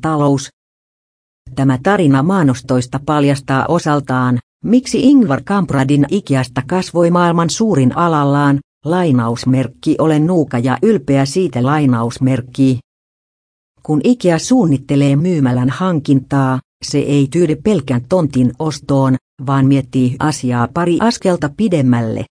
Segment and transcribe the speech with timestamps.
[0.00, 0.48] talous.
[1.54, 10.26] Tämä tarina maanostoista paljastaa osaltaan, miksi Ingvar Kampradin ikiasta kasvoi maailman suurin alallaan, lainausmerkki olen
[10.26, 12.78] nuuka ja ylpeä siitä lainausmerkki.
[13.82, 19.16] Kun Ikea suunnittelee myymälän hankintaa, se ei tyydy pelkän tontin ostoon,
[19.46, 22.24] vaan miettii asiaa pari askelta pidemmälle.